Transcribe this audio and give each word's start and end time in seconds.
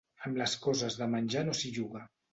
Amb 0.29 0.39
les 0.41 0.55
coses 0.63 0.97
de 1.03 1.09
menjar 1.13 1.45
no 1.51 1.57
s'hi 1.61 1.73
juga. 1.77 2.07